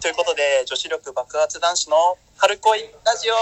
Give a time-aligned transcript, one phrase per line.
[0.00, 3.34] ということで、女子力爆発男子の春恋ラジオ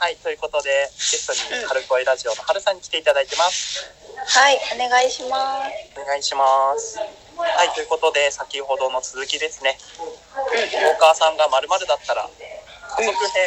[0.00, 1.38] はい、ということで、ゲストに
[1.68, 3.84] 春恋ラジオの春さんに来ていただいてます。
[4.24, 6.00] はい、お願いします。
[6.00, 6.96] お願いします。
[7.36, 9.76] はい、ということで、先ほどの続きですね。
[10.72, 13.46] 大川さんが〇〇だったら、家族編、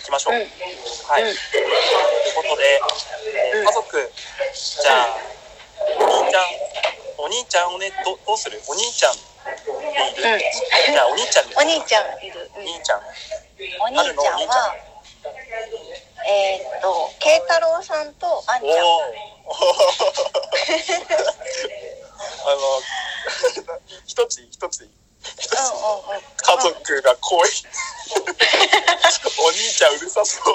[0.00, 0.34] いきましょう。
[0.34, 1.22] うんはい。
[1.22, 2.80] うんということで、
[3.54, 4.10] えーうん家族、
[4.82, 5.16] じゃあ、
[6.02, 6.73] お兄ちゃん、
[7.18, 8.60] お兄ちゃんをね、どどうする？
[8.68, 10.22] お兄ちゃんでいる。
[10.32, 10.38] うん
[10.92, 11.46] じゃあ、お兄ちゃん。
[11.56, 12.50] お兄ちゃんいる。
[12.56, 13.00] お兄ちゃん。
[13.80, 14.74] お兄ちゃんは、
[16.26, 18.76] えーっと、慶太郎さんとあんちゃん。
[22.46, 22.60] あの、
[24.06, 26.22] 一 つ一ついい一ついいうんうんうん。
[26.36, 27.48] 家族が濃い。
[29.40, 30.54] お兄ちゃんうるさそう。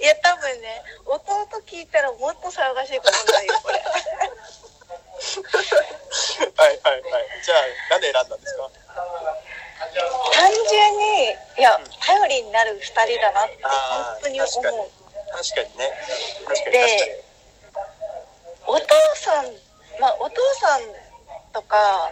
[0.00, 3.78] いや、多分ね、弟聞いたらもっと騒がしいことになるよ、これ。
[3.78, 3.82] は
[6.72, 7.26] いはいはい。
[7.42, 7.58] じゃあ、
[7.90, 8.70] なんで選んだんですか？
[10.32, 14.52] 単純に、いや、頼りになる二人だなって、本当に思う。
[14.52, 15.92] 確かにね。
[16.46, 16.72] 確かに。
[16.72, 17.24] で、
[18.66, 19.44] お父さん、
[20.00, 20.80] まあ、お父さん
[21.52, 22.10] とか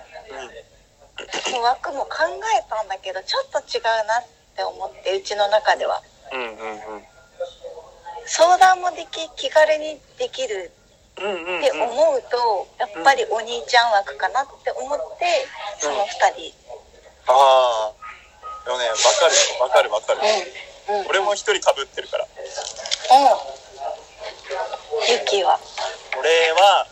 [1.52, 2.10] の枠も考
[2.58, 4.24] えたんだけど、ちょっと違うなっ
[4.56, 6.02] て思って、うちの中では。
[6.32, 6.40] うん。
[6.40, 7.04] うんうんうん。
[8.26, 10.72] 相談もでき、気軽にできる。
[11.14, 15.46] って思うと、やっぱりお兄ちゃん枠かなって思って、
[15.78, 16.54] その二人。
[17.30, 18.04] ああ。
[18.64, 19.62] でもね、わかるよ。
[19.62, 20.20] わかるわかる。
[20.88, 21.00] うん。
[21.00, 21.06] うん。
[21.06, 22.24] 俺も一人被ってるから。
[22.24, 22.34] うん。
[25.06, 25.60] ユキは。
[26.18, 26.86] 俺は、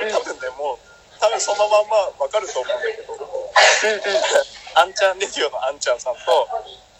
[0.00, 0.78] うん多分ね、もう、
[1.20, 3.14] 多分そのまんまわかると思うんだけど。
[4.76, 6.48] あんちゃんレディオのあんちゃんさんと、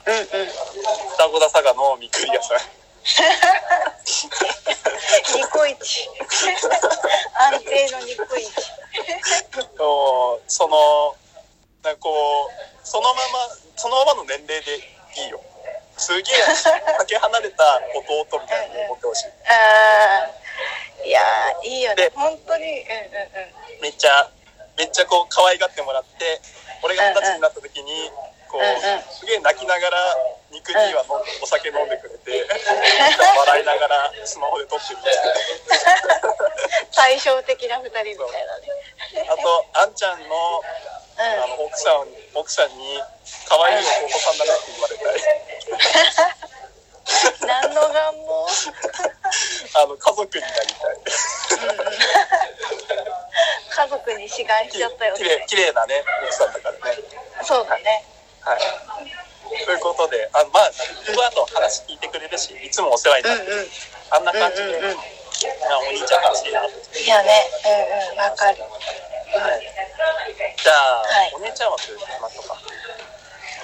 [0.06, 0.26] うんうん。
[1.10, 2.83] 双子田佐賀のみくり屋さん。
[5.36, 6.08] ニコイチ。
[7.36, 8.74] 安定のニコイチ。
[9.76, 11.14] とその
[11.82, 12.10] なんかこ
[12.48, 14.78] うそのままそのままの年齢で
[15.20, 15.40] いいよ
[15.96, 16.22] すげえ
[16.96, 20.44] かけ離れた弟みたいな思ってほしいああ。
[21.04, 22.12] いやー、いいよねで。
[22.14, 22.64] 本当に。
[22.64, 23.28] うんうん
[23.76, 23.82] うん。
[23.82, 24.30] めっちゃ
[24.78, 26.40] めっちゃこう可愛がってもらって
[26.82, 29.98] 俺が二十歳になった時にこううんうんすげえ泣きながら
[30.50, 35.14] 肉兄はのお酒飲んでくれて 笑いながらスマホで撮ってるみたい
[36.94, 38.68] 対照的な二人みたいなね。
[39.26, 40.62] なあとあんちゃんの
[41.16, 43.02] あの奥さん奥さんに
[43.48, 45.14] 可愛い弟さんだねって言われたい。
[47.42, 47.48] うん。
[47.48, 48.46] 何の願望？
[49.74, 50.96] あの家族になりたい。
[53.70, 55.44] 家族に志願しちゃったよね。
[55.48, 57.02] 綺麗なね奥さんだからね。
[57.42, 58.04] そうだね。
[58.44, 58.60] はい
[59.64, 60.70] ということであまあ
[61.06, 63.66] この後話聞いてくれるしいつもお世話になってる、うん
[64.10, 64.96] あんな感じで、うんうんうん
[65.44, 67.28] あお兄ちゃん欲しいなといやね。
[67.66, 68.18] うんうん。
[68.18, 68.56] わかる。
[68.56, 71.90] じゃあ、はいお姉ちゃんは来
[72.22, 72.56] ましょうか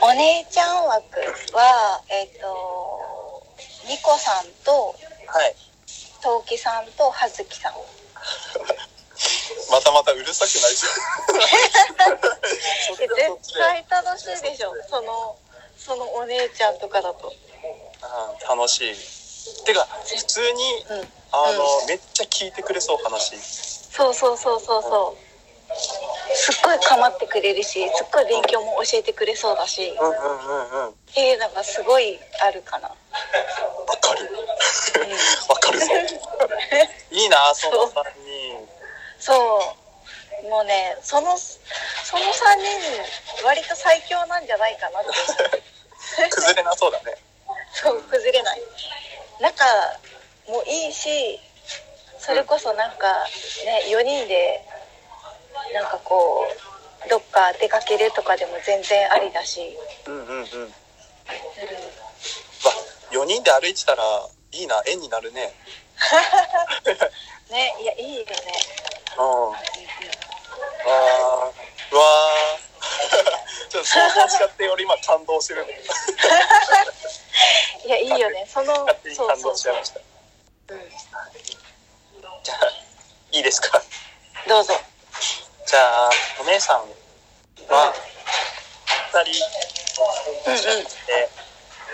[0.03, 1.21] お姉ちゃん枠
[1.55, 3.43] は、えっ、と、
[3.89, 4.95] ニコさんと、
[5.27, 5.55] はい
[6.23, 7.73] トウキさんとハズキさん。
[9.71, 10.91] またまたうるさくなりそう
[12.87, 14.75] そっちえはそっちで 絶対楽しいでしょ。
[14.89, 15.37] その、
[15.79, 17.33] そのお姉ちゃんとかだと。
[18.03, 19.65] あー楽しい。
[19.65, 21.13] てか普通にうん。
[21.33, 23.39] あの、うめっちゃ聞いてくれそう話。
[23.41, 25.31] そうそうそうそうそう。
[26.35, 30.09] すっごい構ってくれるし、すっごい勉強も教えてくれそうだし、うん。
[30.09, 32.89] うんうんうんっていうのがすごいあるかな。
[32.89, 32.95] わ
[34.01, 34.31] かる。
[35.49, 35.87] わかるぞ。
[37.11, 38.20] いいなその3人
[39.21, 39.77] そ
[40.45, 40.49] う。
[40.49, 42.33] もうね、その、その3
[43.39, 45.11] 人、割と最強なんじゃないかなって。
[46.31, 47.15] 崩れなそうだね
[47.73, 48.63] そう、崩れない。
[49.41, 49.65] 仲
[50.49, 51.39] もいいし、
[52.19, 53.27] それこそなんか、
[53.65, 54.65] ね、4人で、
[55.75, 56.47] なんかこ
[57.07, 59.79] う、どっか出かけるとかでも全然ありだし。
[60.07, 60.75] うんうんうんうん
[62.65, 62.73] わ
[63.13, 64.03] 4人で歩いてたら
[64.53, 65.53] いいな縁になるね
[67.51, 68.35] ね、いや、いいよね。
[69.19, 70.91] うんあー
[71.93, 75.67] うわー ちょっと想像しちゃって俺今感動してる
[77.87, 78.47] いや、いいよね。
[78.53, 79.85] その、勝手に感動しちゃいま。
[79.85, 80.01] した
[80.71, 80.91] うん
[82.43, 82.59] じゃあ
[83.33, 83.83] いいですか？
[84.47, 84.75] どうぞ。
[85.67, 86.11] じゃあ
[86.41, 86.79] お姉さん
[87.69, 87.93] は
[89.13, 89.45] 2人
[90.47, 90.85] うんうん。
[91.07, 91.29] で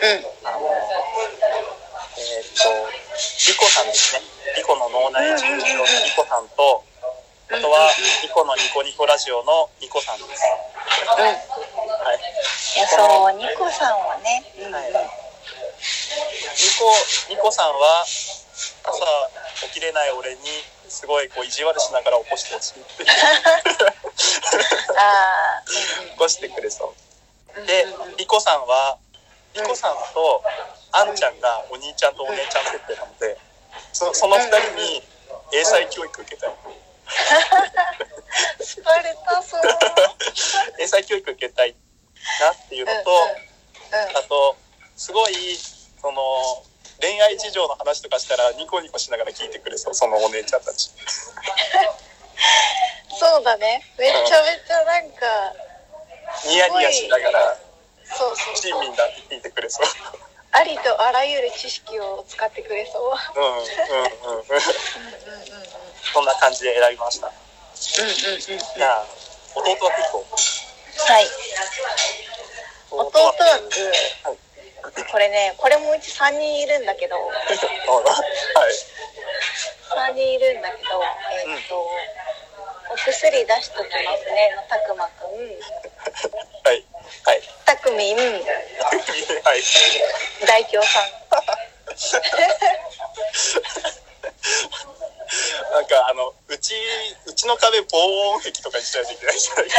[0.03, 0.27] うん。
[0.45, 0.59] あの
[2.19, 2.91] えーっと
[3.49, 4.23] リコさんですね
[4.57, 6.85] リコの脳内事務所のリコさんと
[7.49, 7.91] あとは
[8.23, 10.43] リコのニコニコラジオのニコさんです。
[11.17, 11.25] うん。
[11.25, 12.19] はい。
[12.77, 14.43] いや、そう、ニコさんはね。
[14.71, 14.91] はい。
[14.91, 14.99] ニ
[16.79, 20.41] コニコさんは朝起きれない俺に
[20.89, 23.05] すごいこう意地悪しながら起こしてほしいって
[24.97, 25.63] あ
[26.13, 26.95] 起こしてくれそ
[27.55, 27.67] う。
[27.67, 28.99] でうんうんリコさんは
[29.55, 30.43] リコさんと
[30.93, 33.39] あんちゃんがお兄ちゃんとお姉ちゃん設定なので
[33.93, 35.03] そその2人に
[35.53, 36.51] 英才教育受けたい
[38.61, 39.61] 疲れたそう。
[40.79, 41.75] 英才教育受けたい
[42.41, 43.11] なっていうのと、
[44.19, 44.56] あと
[44.97, 45.35] すごい
[46.00, 46.64] その
[47.00, 50.91] 恋愛事情の話とかしたらニコニコしながら聞いてくれそうそのお姉ちゃんたち
[53.19, 53.82] そうだね。
[53.99, 55.26] めちゃめちゃなんか、
[56.44, 57.56] ニヤニヤしながら
[58.05, 59.87] そうそう親身だって聞いてくれそう
[60.52, 63.41] ありとあらゆる知識を使ってくれそう。
[63.41, 65.86] うんうんうんうんうんうんうん
[66.17, 67.29] そんな感じで選びました。
[67.29, 69.05] うんうんうんじゃあ
[69.53, 71.29] 弟枠行こうはい。
[72.89, 73.45] 弟枠、
[74.25, 74.39] はい。
[75.13, 77.37] これね、これもうち3人いるんだけど、はい
[79.93, 81.05] 3人いるんだけど、
[81.45, 86.83] えーっと、お薬出しときますね、のたくまくん、はい。
[87.25, 87.43] はい。
[87.67, 88.41] たくみん、はい。
[90.47, 91.05] 大京さん。
[95.87, 96.75] なんかあのうち
[97.31, 97.94] うちの壁防
[98.35, 99.71] 音壁とかにしないといけないじゃない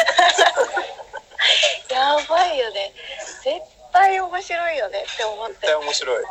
[1.92, 2.94] やばいよね。
[3.44, 3.60] 絶
[3.92, 5.76] 対面白いよねって思って絶対。
[5.76, 6.26] 面白い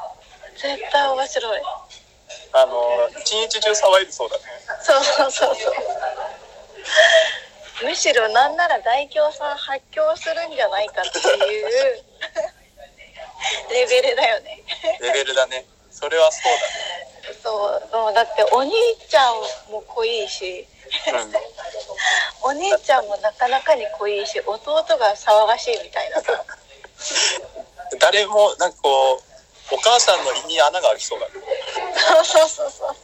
[0.56, 1.62] 絶対面白い。
[2.54, 4.42] あの一日中騒いでそうだね
[4.80, 5.74] そうそうそうそう。
[7.84, 12.04] むしろなんなら大京さん発狂するんじゃないかっていう
[13.70, 14.64] レベルだよね。
[15.00, 16.42] レベルだねそれはそう
[17.42, 18.72] そう、もうだってお兄
[19.08, 19.34] ちゃん
[19.70, 20.66] も濃いし、
[21.06, 21.40] だね
[22.42, 26.22] お姉ちゃんもなかなかに濃いし、弟が騒がしいみたいな
[27.98, 31.32] 誰もなんかこうお母さんの胃に穴が開きそうだね
[32.24, 32.96] そうそうそうそう。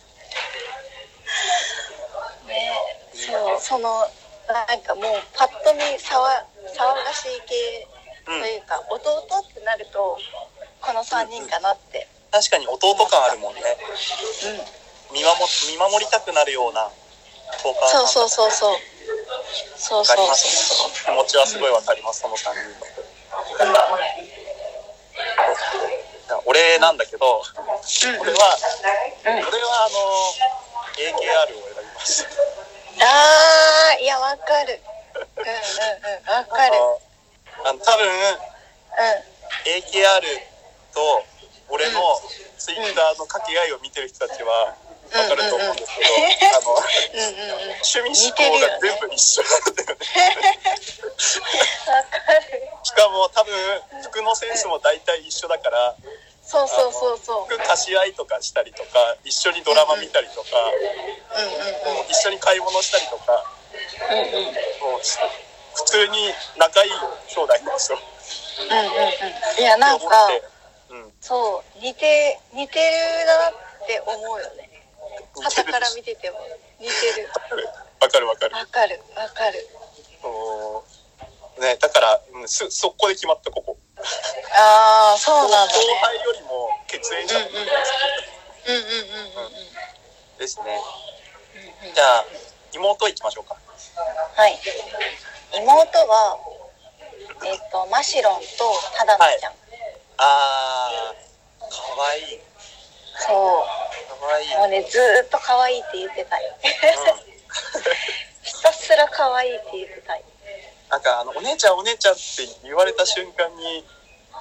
[2.49, 2.71] ね、
[3.15, 4.07] そう、その、
[4.49, 5.05] なんかもう
[5.37, 6.23] パッと見騒
[6.75, 7.89] 騒がしい系
[8.27, 10.19] とうんいうか、弟ってなると、
[10.81, 12.07] この3人かなって。
[12.31, 14.82] 確かに弟感あるもんねうん。
[15.13, 15.37] 見守
[15.71, 16.89] 見守りたくなるような
[17.63, 18.77] そうそうそうそう。
[19.77, 20.17] そうそう。
[21.05, 23.65] 気持ちはすごいわかりますその3人
[26.33, 27.43] の俺なんだけどうん。
[27.43, 29.37] はうん。
[29.37, 29.97] 俺はあの
[30.97, 32.27] AKR を選びます
[33.01, 34.81] あー、いや、わかる。
[35.15, 35.57] うんうん
[36.21, 36.77] うん、わかる。
[37.65, 38.11] あの多分う
[39.65, 40.21] AKR
[40.95, 41.25] と
[41.69, 42.01] 俺の
[42.59, 44.77] ツイッターの掛け合いを見てる人たちは
[45.13, 46.09] わかると思うんですけど、
[46.57, 46.81] あのん。
[46.81, 47.37] うん。
[47.37, 47.81] うんうん。
[47.85, 49.75] 趣味思考が全部一緒なん。
[49.77, 50.07] だよね。
[52.83, 53.53] しかも多分
[54.03, 55.97] 服のセンスも大体一緒だから
[56.43, 57.47] そうそうそうそう。
[57.47, 60.49] 服貸し合いとかしたりとか一緒にドラマ見たりとか、
[61.37, 62.01] うんうん。
[62.01, 62.11] うん。
[62.11, 63.45] 一緒に買い物したりとか
[64.11, 64.19] うん。
[64.19, 64.45] うん。
[64.93, 65.01] もう
[65.75, 66.91] 普通に仲いい
[67.29, 67.75] 兄弟なん。
[67.77, 67.99] ですよ。
[68.61, 68.85] うんうん。
[68.85, 69.61] うん。
[69.61, 70.05] いや、なんか、
[70.91, 74.72] うん、そう、似て、似てるなって思うよね。
[75.35, 76.39] 似てる旗から見てても。
[76.79, 77.29] 似てる。
[78.01, 78.55] わかるわかる。
[78.57, 79.69] わかる、わかる。
[80.21, 80.85] そ
[81.59, 83.77] うね、だから、うん、す速攻で決まったここ。
[84.53, 85.95] ああ、そうなんだ後ね。
[86.01, 87.67] 輩よりも血縁者の方が好
[88.65, 90.39] きうんうんうんうんうん。
[90.39, 90.81] ですね。
[91.95, 92.25] じゃあ
[92.73, 93.57] 妹行きましょうか。
[94.35, 94.59] はい。
[95.55, 96.39] 妹は、
[97.45, 98.47] えっ、と、マシロンと
[98.97, 99.53] タダナちゃん。
[100.17, 102.41] あー、かわいい。
[103.19, 103.92] そか
[104.27, 104.55] わいい。
[104.55, 104.59] う。
[104.59, 106.55] もうね、ずーっと可愛いって言ってたよ。
[108.43, 110.23] ひたすら可愛いって言ってたよ。
[110.91, 112.23] なんかあのお姉ちゃんお姉ちゃんって
[112.65, 113.85] 言われた瞬間に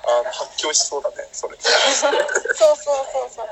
[0.03, 1.55] あの発狂しそうだねそれ。
[1.59, 3.47] そうそうそうそう。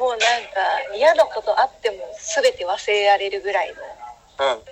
[0.00, 1.96] もうなんか、嫌なことあっても
[2.34, 3.74] 全て忘れられるぐらいの
[4.54, 4.62] うん。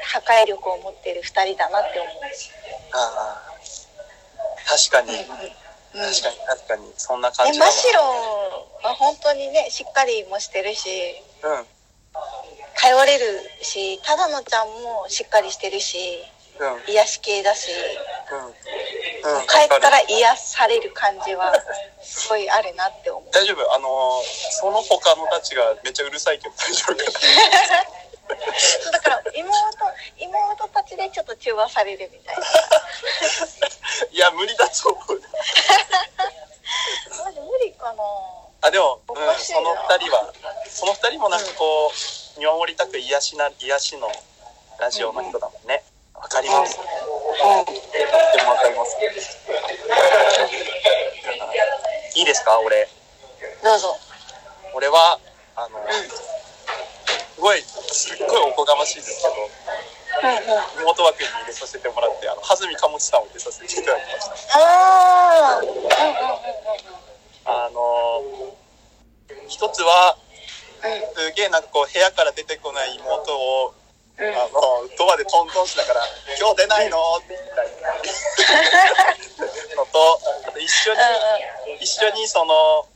[0.00, 2.12] 破壊力を持っている二人だなって思う。
[2.92, 3.52] あー
[4.90, 5.61] 確かにうん
[5.92, 7.70] 確かに確かにそんな感え、じだわ。
[7.70, 8.06] マシロン
[8.88, 10.88] は本当にね、しっかりもしてるし、
[11.42, 11.66] うん
[12.74, 13.24] 頼れる
[13.62, 15.98] し、ただのちゃんもしっかりしてるし、
[16.58, 18.52] うんうん癒し系だし、うん。
[19.46, 21.52] 帰ったら癒される感じは
[22.02, 23.24] すごいあるなって思う。
[23.32, 23.74] 大丈夫？
[23.74, 23.90] あのー
[24.60, 28.32] その他のたちがめっちゃうるさいけど大丈夫かな？
[28.92, 29.48] だから妹、
[30.18, 32.42] 妹たちでちょっと中和されるみたいな。
[34.10, 35.20] いや無理だと思う。
[37.24, 38.02] マジ無理かな
[38.62, 40.32] あでも、おうん、その二人は
[40.68, 41.90] その二人もなんかこ
[42.36, 44.08] う見守りたく癒しな癒しの
[44.80, 45.82] ラジオの人だもんね。
[46.14, 46.76] わかります。
[46.76, 48.96] とってもわかります。
[52.14, 52.60] いいですか？
[52.60, 52.88] 俺。
[53.62, 53.96] どうぞ。
[54.74, 55.18] 俺は
[55.56, 55.78] あの
[57.38, 59.34] ごいすっごいおこがましいですけど
[60.22, 64.58] うんうん妹枠に入れさせてもらってあの蓮見かもちさんを入れさせていただきました。
[64.58, 65.60] あ
[67.44, 68.22] あの
[69.48, 70.16] 一つは
[70.84, 73.74] うんすげえなんかこう部屋から出てこない妹を
[74.18, 76.00] あのドアでトントンしながら
[76.38, 77.68] 「今日出ないの?」って言いたい
[79.76, 81.00] のとあと一緒に
[81.80, 82.86] 一緒にその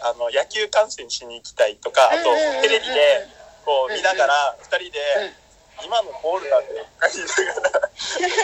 [0.00, 3.26] あの野球観戦しに行きたいとかあとテレビで
[3.64, 5.36] こう見ながら2人でうん
[5.84, 7.90] 「今のボールなんで」とか言いながら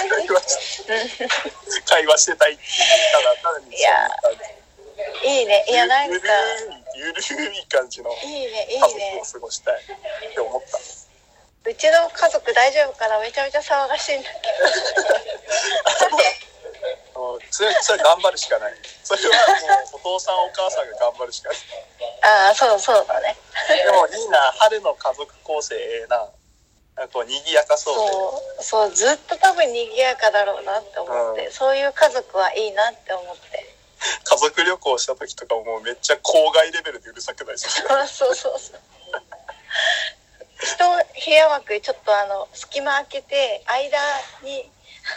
[0.08, 0.84] 会話し
[1.86, 2.68] 会話してたいっていう
[3.12, 4.08] ただただにいや
[5.24, 6.14] いいねいやなんか
[6.94, 10.78] ゆるいゆるい感じのいいねいい家族ねを過ごしたいって思った。
[11.66, 14.44] うちの家族大丈夫かなめちゃめちゃ騒がしいんだけ
[17.18, 19.30] もうそれそれ頑張るしかないそれは
[19.96, 21.58] もうお父さんお母さんが頑張るしかない
[22.20, 23.34] ああそうそうだね
[23.82, 26.28] でもいいな春の家族構成ええな
[26.96, 28.12] なんかこう賑やかそうで。
[28.12, 31.52] そうそうずっと多分賑やかだろうなって思って、うん。
[31.52, 33.74] そういう家族はいいなって思って。
[34.24, 37.98] 家族旅行した時とかももうめっちゃ郊外レベルでうるさくないですか？
[38.02, 38.80] あそうそうそう。
[40.60, 43.98] 人部屋枠ちょっとあの隙間開けて間
[44.42, 44.70] に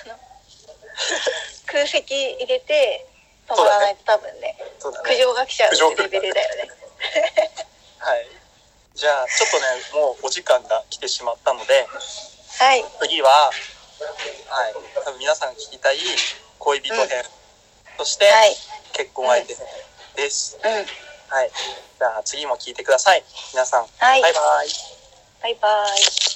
[0.06, 0.16] あの
[1.68, 3.06] 空席入れて
[3.48, 5.10] 止まらないと多分ねそうだね。
[5.10, 6.72] 苦情が来ちゃう苦情ってレベルだよね。
[8.00, 8.28] はい
[8.98, 11.88] じゃあちょっとねもうお時間が来てしまったので
[12.60, 12.84] はい。
[13.00, 14.74] 次ははい。
[15.06, 15.98] 多分皆さんが聞きたい
[16.58, 17.08] 恋人編、
[17.98, 18.56] そして、はい。
[18.94, 19.66] 結婚相手編
[20.16, 20.72] です、うん。
[20.72, 20.80] は
[21.44, 21.52] い。
[22.00, 23.24] じゃあ次も聞いてください。
[23.54, 24.22] 皆さん、はい。
[24.22, 24.68] バイバイ。
[25.44, 26.27] バイバイ